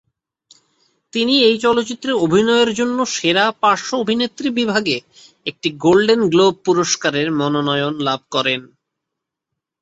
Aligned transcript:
তিনি 1.13 1.33
এই 1.43 1.57
চলচ্চিত্রে 1.57 2.11
অভিনয়ের 2.25 2.71
জন্য 2.73 2.97
সেরা 3.15 3.45
পার্শ্ব 3.61 3.91
অভিনেত্রী 3.95 4.47
বিভাগে 4.59 4.97
একটি 5.45 5.67
গোল্ডেন 5.83 6.21
গ্লোব 6.29 6.53
পুরস্কারের 6.65 7.27
মনোনয়ন 7.31 7.93
লাভ 8.07 8.21
করেন। 8.31 8.61